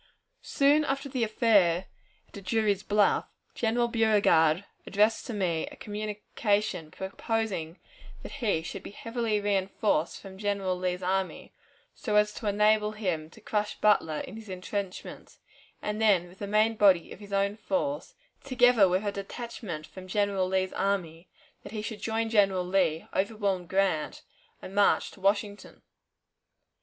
Soon 0.41 0.83
after 0.83 1.07
the 1.07 1.23
affair 1.23 1.85
at 2.33 2.43
Drury's 2.43 2.81
Bluff, 2.81 3.27
General 3.53 3.87
Beauregard 3.87 4.65
addressed 4.87 5.27
to 5.27 5.31
me 5.35 5.67
a 5.67 5.75
communication, 5.75 6.89
proposing 6.89 7.77
that 8.23 8.31
he 8.31 8.63
should 8.63 8.81
be 8.81 8.89
heavily 8.89 9.39
reinforced 9.39 10.19
from 10.19 10.39
General 10.39 10.75
Lee's 10.75 11.03
army, 11.03 11.53
so 11.93 12.15
as 12.15 12.33
to 12.33 12.47
enable 12.47 12.93
him 12.93 13.29
to 13.29 13.39
crush 13.39 13.77
Butler 13.79 14.21
in 14.21 14.37
his 14.37 14.49
intrenchments, 14.49 15.37
and 15.83 16.01
then, 16.01 16.27
with 16.27 16.39
the 16.39 16.47
main 16.47 16.77
body 16.77 17.11
of 17.11 17.19
his 17.19 17.31
own 17.31 17.55
force, 17.55 18.15
together 18.43 18.89
with 18.89 19.05
a 19.05 19.11
detachment 19.11 19.85
from 19.85 20.07
General 20.07 20.47
Lee's 20.47 20.73
army, 20.73 21.27
that 21.61 21.73
he 21.73 21.83
should 21.83 22.01
join 22.01 22.27
General 22.31 22.65
Lee, 22.65 23.05
overwhelm 23.13 23.67
Grant, 23.67 24.23
and 24.63 24.73
march 24.73 25.11
to 25.11 25.21
Washington. 25.21 25.83